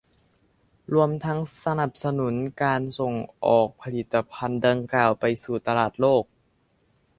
[0.93, 3.13] รวมทั้งสนับสนุนการส่ง
[3.45, 6.23] ออกผลิตภัณฑ์ดังกล่าวไปสู่ตลาดโลก